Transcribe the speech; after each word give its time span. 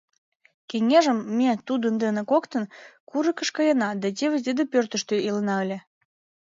Кеҥежым 0.69 1.19
ме 1.37 1.49
тудын 1.67 1.93
дене 2.03 2.21
коктын 2.31 2.63
курыкыш 3.09 3.49
каена 3.57 3.89
да 4.01 4.07
теве 4.17 4.37
тиде 4.45 4.63
пӧртыштӧ 4.73 5.15
илена 5.27 5.55
ыле. 5.63 5.79